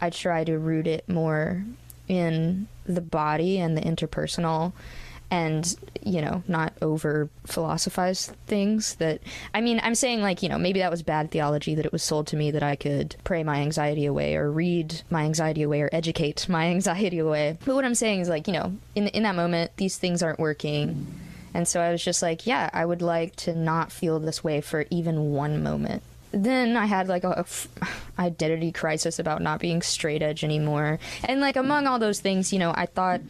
[0.00, 1.64] I try to root it more
[2.08, 4.72] in the body and the interpersonal,
[5.30, 9.20] and you know not over philosophize things that
[9.54, 12.02] i mean i'm saying like you know maybe that was bad theology that it was
[12.02, 15.80] sold to me that i could pray my anxiety away or read my anxiety away
[15.80, 17.58] or educate my anxiety away.
[17.64, 20.38] But what i'm saying is like you know in in that moment these things aren't
[20.38, 21.06] working.
[21.54, 24.60] And so i was just like yeah i would like to not feel this way
[24.60, 26.02] for even one moment.
[26.32, 27.44] Then I had like a,
[28.18, 30.98] identity crisis about not being straight edge anymore.
[31.24, 33.20] And like among all those things, you know, I thought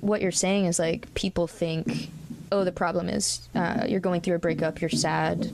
[0.00, 2.10] what you're saying is like people think,
[2.52, 5.52] oh, the problem is uh, you're going through a breakup, you're sad,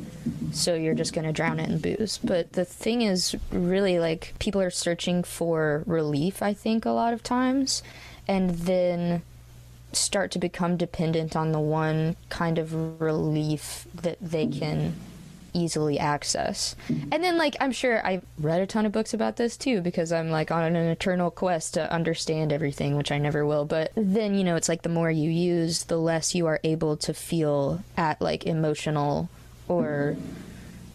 [0.53, 2.19] so you're just going to drown it in booze.
[2.23, 7.13] But the thing is, really, like people are searching for relief, I think, a lot
[7.13, 7.83] of times,
[8.29, 9.23] and then
[9.93, 14.95] start to become dependent on the one kind of relief that they can
[15.55, 16.77] easily access.
[16.89, 20.13] And then like I'm sure I read a ton of books about this too because
[20.13, 23.65] I'm like on an eternal quest to understand everything, which I never will.
[23.65, 26.97] But then, you know, it's like the more you use, the less you are able
[26.99, 29.31] to feel at like emotional
[29.69, 30.17] or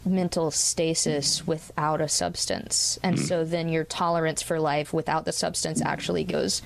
[0.06, 3.00] mental stasis without a substance.
[3.02, 6.62] And so then your tolerance for life without the substance actually goes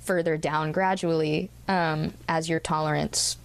[0.00, 3.36] further down gradually um, as your tolerance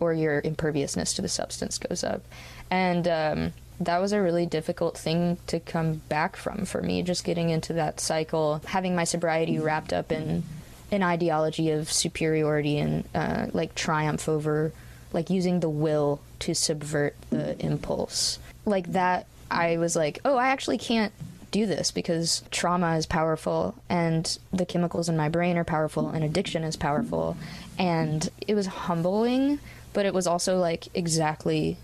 [0.00, 2.22] or your imperviousness to the substance goes up.
[2.70, 7.24] And um, that was a really difficult thing to come back from for me, just
[7.24, 10.44] getting into that cycle, having my sobriety wrapped up in
[10.90, 14.72] an ideology of superiority and uh, like triumph over,
[15.12, 18.38] like using the will to subvert the impulse.
[18.64, 21.12] Like that, I was like, oh, I actually can't
[21.50, 26.24] do this because trauma is powerful and the chemicals in my brain are powerful and
[26.24, 27.36] addiction is powerful.
[27.78, 29.60] And it was humbling,
[29.92, 31.76] but it was also like exactly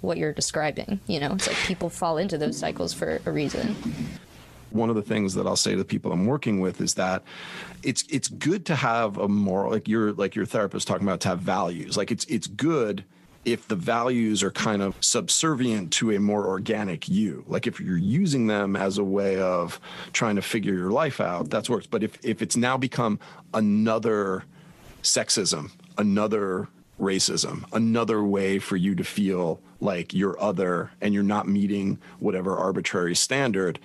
[0.00, 1.00] what you're describing.
[1.06, 3.76] You know, it's like people fall into those cycles for a reason.
[4.70, 7.22] one of the things that I'll say to the people I'm working with is that
[7.82, 11.28] it's it's good to have a moral like your like your therapist talking about to
[11.28, 11.96] have values.
[11.96, 13.04] Like it's it's good
[13.44, 17.44] if the values are kind of subservient to a more organic you.
[17.48, 19.80] Like if you're using them as a way of
[20.12, 21.86] trying to figure your life out, that's works.
[21.86, 23.18] But if if it's now become
[23.54, 24.44] another
[25.02, 26.68] sexism, another
[27.00, 32.56] racism, another way for you to feel like you're other and you're not meeting whatever
[32.56, 33.78] arbitrary standard.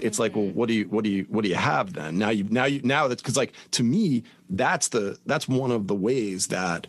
[0.00, 0.58] It's like, well, mm-hmm.
[0.58, 2.18] what do you what do you what do you have then?
[2.18, 5.86] Now you now you now that's because like to me, that's the that's one of
[5.86, 6.86] the ways that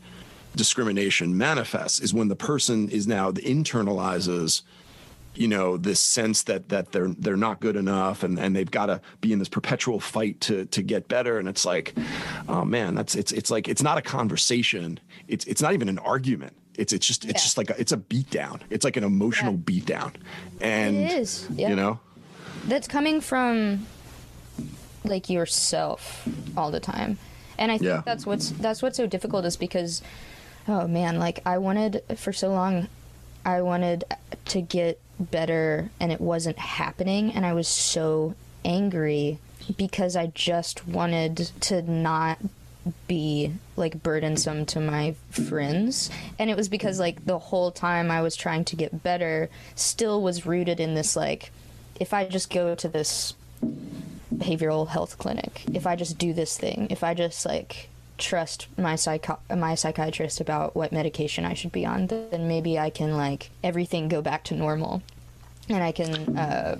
[0.55, 4.63] discrimination manifests is when the person is now internalizes
[5.35, 8.87] you know this sense that that they're they're not good enough and and they've got
[8.87, 11.93] to be in this perpetual fight to to get better and it's like
[12.47, 15.99] oh man that's it's it's like it's not a conversation it's it's not even an
[15.99, 17.43] argument it's it's just it's Yeah.
[17.47, 19.59] just like a, it's a beat down it's like an emotional Yeah.
[19.65, 20.13] beat down
[20.61, 21.69] and It is, yeah.
[21.69, 21.99] you know
[22.67, 23.85] that's coming from
[25.03, 26.27] like yourself
[26.57, 27.17] all the time
[27.57, 28.01] and i think Yeah.
[28.05, 30.01] that's what's that's what's so difficult is because
[30.67, 32.87] oh man like i wanted for so long
[33.45, 34.03] i wanted
[34.45, 39.39] to get better and it wasn't happening and i was so angry
[39.77, 42.37] because i just wanted to not
[43.07, 46.09] be like burdensome to my friends.
[46.37, 50.21] And it was because like the whole time i was trying to get better still
[50.21, 51.51] was rooted in this like
[51.99, 53.33] if i just go to this
[54.33, 58.95] behavioral health clinic if i just do this thing if i just like trust my
[58.95, 63.49] psycho- my psychiatrist about what medication i should be on then maybe i can like
[63.63, 65.01] everything go back to normal.
[65.67, 66.77] And i can uh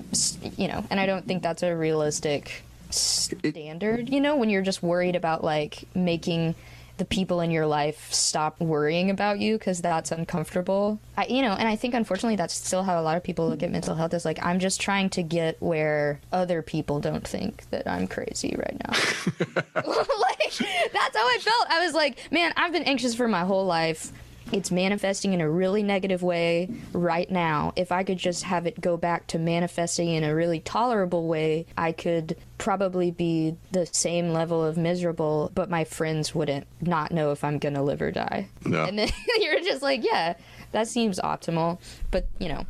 [0.57, 4.81] you know and i don't think that's a realistic standard you know when you're just
[4.81, 6.55] worried about like making
[6.97, 10.99] the people in your life stop worrying about you because that's uncomfortable?
[11.17, 13.63] I, you know and i think unfortunately that's still how a lot of people look
[13.63, 17.69] at mental health is like i'm just trying to get where other people don't think
[17.69, 18.93] that i'm crazy right now.
[20.19, 20.57] Like
[20.93, 21.67] that's how i felt.
[21.69, 24.11] I was like man i've been anxious for my whole life
[24.51, 27.73] it's manifesting in a really negative way right now.
[27.75, 31.65] If I could just have it go back to manifesting in a really tolerable way,
[31.77, 37.31] I could probably be the same level of miserable, but my friends wouldn't not know
[37.31, 38.47] if I'm gonna live or die.
[38.65, 38.83] No.
[38.83, 40.35] And then you're just like, yeah,
[40.71, 41.79] that seems optimal.
[42.11, 42.65] But, you know,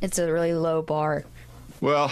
[0.00, 1.24] it's a really low bar.
[1.80, 2.10] Well,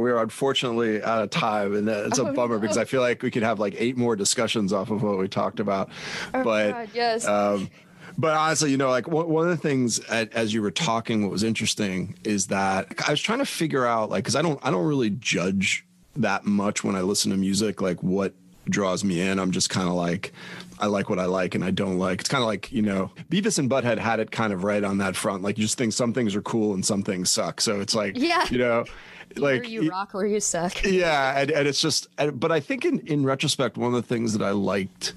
[0.00, 2.60] we're unfortunately out of time, and it's a Oh, bummer no.
[2.60, 5.28] because I feel like we could have like eight more discussions off of what we
[5.28, 5.90] talked about.
[6.32, 7.26] but Oh, God, yes.
[7.26, 7.70] um,
[8.16, 11.30] but honestly, you know, like one one of the things as you were talking, what
[11.32, 14.70] was interesting is that I was trying to figure out, like, because I don't, I
[14.70, 15.84] don't really judge
[16.16, 18.34] that much when I listen to music, like what
[18.70, 19.38] draws me in.
[19.40, 20.32] I'm just kind of like,
[20.78, 22.20] I like what I like and I don't like.
[22.20, 24.98] It's kind of like, you know, Beavis and Butthead had it kind of right on
[24.98, 25.42] that front.
[25.42, 27.60] Like you just think some things are cool and some things suck.
[27.60, 28.46] So it's like, Yeah.
[28.50, 28.84] you know,
[29.36, 30.84] like Where you rock, where you suck.
[30.84, 34.06] yeah and, and it's just and- but i think in, in retrospect one of the
[34.06, 35.14] things that i liked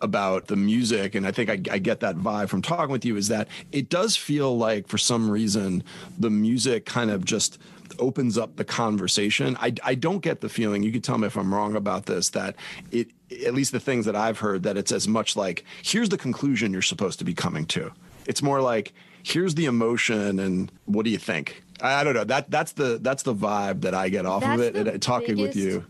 [0.00, 3.16] about the music, and I think I, I, get that vibe from talking with you,
[3.16, 5.84] is that it does feel like for some reason
[6.18, 7.58] the music kind of just
[7.98, 9.56] opens up the conversation.
[9.60, 12.30] I, I don't get the feeling, you can tell me if I'm wrong about this,
[12.30, 12.56] that
[12.90, 13.10] it,
[13.44, 16.72] at least the things that I've heard, that it's as much like, here's the conclusion
[16.72, 17.92] you're supposed to be coming to.
[18.26, 21.62] It's more like, here's the emotion and what do you think?
[21.80, 22.24] I, I don't know.
[22.24, 24.88] That that's the that's the vibe that I get off that's of it.
[24.88, 25.84] Uh, talking biggest, with you.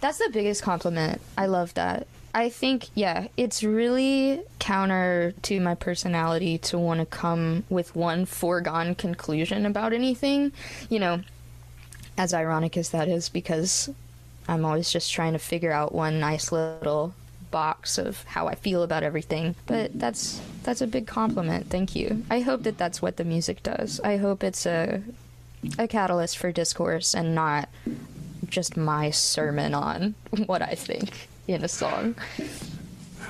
[0.00, 1.20] That's the biggest compliment.
[1.36, 2.06] I love that.
[2.34, 8.24] I think, yeah, it's really counter to my personality to want to come with one
[8.24, 10.52] foregone conclusion about anything.
[10.88, 11.20] You know,
[12.16, 13.90] as ironic as that is, because
[14.48, 17.14] I'm always just trying to figure out one nice little
[17.50, 19.56] box of how I feel about everything.
[19.66, 21.68] But that's that's a big compliment.
[21.68, 22.24] Thank you.
[22.30, 24.00] I hope that that's what the music does.
[24.00, 25.02] I hope it's a
[25.78, 27.68] a catalyst for discourse and not
[28.48, 30.14] just my sermon on
[30.46, 32.14] what I think in a song.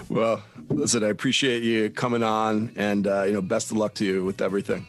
[0.09, 4.05] Well, listen, I appreciate you coming on, and uh, you know, best of luck to
[4.05, 4.87] you with everything.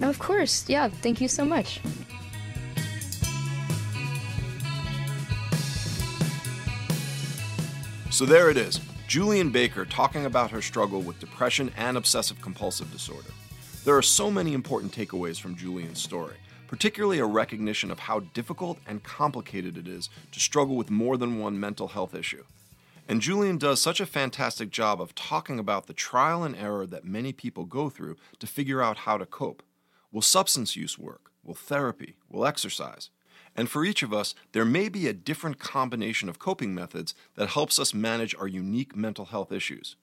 [0.00, 0.88] Of course, yeah.
[0.88, 1.80] Thank you so much.
[8.10, 12.92] So there it is, Julien Baker talking about her struggle with depression and obsessive compulsive
[12.92, 13.30] disorder.
[13.84, 16.34] There are so many important takeaways from Julien's story
[16.70, 21.40] particularly a recognition of how difficult and complicated it is to struggle with more than
[21.40, 22.44] one mental health issue.
[23.10, 27.04] And Julien does such a fantastic job of talking about the trial and error that
[27.04, 29.64] many people go through to figure out how to cope.
[30.12, 31.32] Will substance use work?
[31.42, 32.14] Will therapy?
[32.28, 33.10] Will exercise?
[33.56, 37.48] And for each of us, there may be a different combination of coping methods that
[37.48, 39.96] helps us manage our unique mental health issues.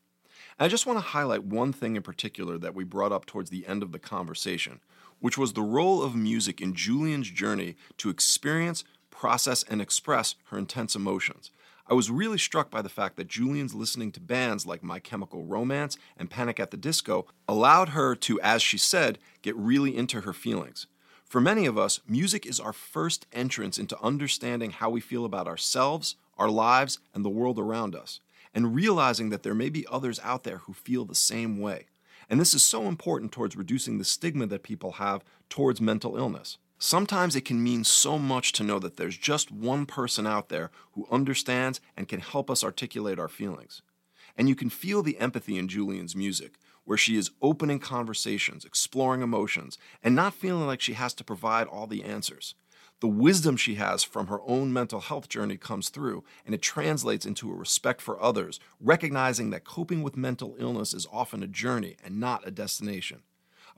[0.59, 3.49] And I just want to highlight one thing in particular that we brought up towards
[3.49, 4.81] the end of the conversation,
[5.21, 10.57] which was the role of music in Julien's journey to experience, process, and express her
[10.57, 11.51] intense emotions.
[11.89, 15.45] I was really struck by the fact that Julien's listening to bands like My Chemical
[15.45, 20.21] Romance and Panic at the Disco allowed her to, as she said, get really into
[20.21, 20.87] her feelings.
[21.23, 25.47] For many of us, music is our first entrance into understanding how we feel about
[25.47, 28.19] ourselves, our lives, and the world around us,
[28.53, 31.85] and realizing that there may be others out there who feel the same way.
[32.29, 36.57] And this is so important towards reducing the stigma that people have towards mental illness.
[36.79, 40.69] Sometimes it can mean so much to know that there's just one person out there
[40.91, 43.81] who understands and can help us articulate our feelings.
[44.37, 46.53] And you can feel the empathy in Julien's music,
[46.83, 51.65] where she is opening conversations, exploring emotions, and not feeling like she has to provide
[51.65, 52.53] all the answers.
[52.99, 57.25] The wisdom she has from her own mental health journey comes through, and it translates
[57.25, 61.95] into a respect for others, recognizing that coping with mental illness is often a journey
[62.03, 63.23] and not a destination.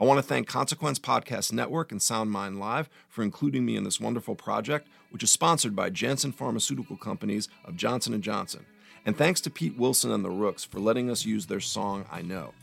[0.01, 3.83] I want to thank Consequence Podcast Network and Sound Mind Live for including me in
[3.83, 8.65] this wonderful project, which is sponsored by Janssen Pharmaceutical Companies of Johnson & Johnson.
[9.05, 12.21] And thanks to Pete Wilson and the Rooks for letting us use their song I
[12.21, 12.53] Know.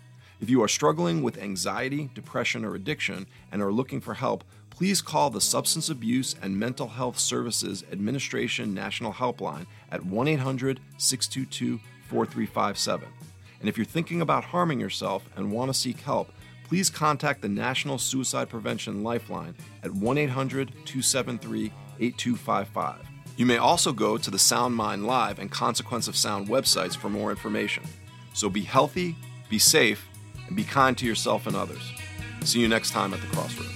[0.41, 5.03] If you are struggling with anxiety, depression, or addiction and are looking for help, please
[5.03, 11.81] call the Substance Abuse and Mental Health Services Administration National Helpline at 1 800 622
[12.09, 13.09] 4357.
[13.61, 16.31] And if you're thinking about harming yourself and want to seek help,
[16.67, 23.07] please contact the National Suicide Prevention Lifeline at 1 800 273 8255.
[23.37, 27.09] You may also go to the Sound Mind Live and Consequence of Sound websites for
[27.09, 27.85] more information.
[28.33, 29.15] So be healthy,
[29.49, 30.09] be safe,
[30.49, 31.93] and be kind to yourself and others.
[32.43, 33.76] See you next time at the Crossroads.